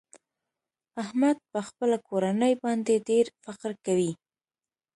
[1.03, 4.11] احمد په خپله کورنۍ باندې ډېر فخر کوي.